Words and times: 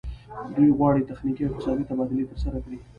دوی 0.55 0.71
غواړي 0.77 1.01
تخنیکي 1.09 1.41
او 1.43 1.49
اقتصادي 1.51 1.83
تبادلې 1.89 2.29
ترسره 2.31 2.57
کړي 2.65 2.77